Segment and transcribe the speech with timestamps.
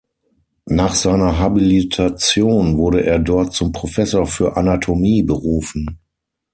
[0.65, 5.99] Nach seiner Habilitation wurde er dort zum Professor für Anatomie berufen.